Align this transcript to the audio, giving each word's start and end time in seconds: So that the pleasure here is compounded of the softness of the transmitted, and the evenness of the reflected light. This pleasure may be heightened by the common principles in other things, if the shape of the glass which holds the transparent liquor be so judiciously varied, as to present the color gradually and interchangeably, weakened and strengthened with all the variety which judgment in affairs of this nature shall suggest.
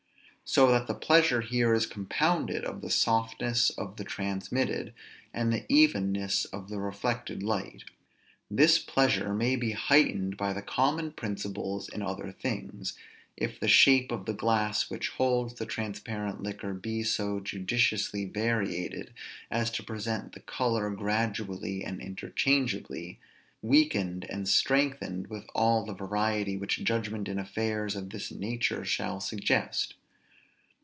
So 0.43 0.67
that 0.71 0.85
the 0.87 0.93
pleasure 0.95 1.39
here 1.39 1.73
is 1.73 1.85
compounded 1.85 2.65
of 2.65 2.81
the 2.81 2.89
softness 2.89 3.69
of 3.69 3.95
the 3.95 4.03
transmitted, 4.03 4.93
and 5.33 5.53
the 5.53 5.63
evenness 5.71 6.43
of 6.43 6.67
the 6.67 6.77
reflected 6.77 7.41
light. 7.41 7.85
This 8.49 8.77
pleasure 8.77 9.33
may 9.33 9.55
be 9.55 9.71
heightened 9.71 10.35
by 10.35 10.51
the 10.51 10.61
common 10.61 11.11
principles 11.13 11.87
in 11.87 12.01
other 12.01 12.33
things, 12.33 12.97
if 13.37 13.61
the 13.61 13.69
shape 13.69 14.11
of 14.11 14.25
the 14.25 14.33
glass 14.33 14.89
which 14.91 15.07
holds 15.11 15.53
the 15.53 15.65
transparent 15.65 16.43
liquor 16.43 16.73
be 16.73 17.01
so 17.03 17.39
judiciously 17.39 18.25
varied, 18.25 19.13
as 19.49 19.71
to 19.71 19.83
present 19.83 20.33
the 20.33 20.41
color 20.41 20.89
gradually 20.89 21.81
and 21.85 22.01
interchangeably, 22.01 23.21
weakened 23.61 24.25
and 24.29 24.49
strengthened 24.49 25.27
with 25.27 25.45
all 25.55 25.85
the 25.85 25.93
variety 25.93 26.57
which 26.57 26.83
judgment 26.83 27.29
in 27.29 27.39
affairs 27.39 27.95
of 27.95 28.09
this 28.09 28.31
nature 28.31 28.83
shall 28.83 29.21
suggest. 29.21 29.93